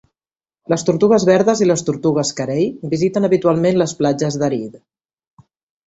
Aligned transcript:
Les 0.73 0.85
tortugues 0.87 1.25
verdes 1.31 1.61
i 1.65 1.67
les 1.73 1.85
tortugues 1.91 2.33
carei 2.41 2.65
visiten 2.97 3.31
habitualment 3.31 3.81
les 3.85 3.97
platges 4.03 4.43
d'Aride. 4.45 4.85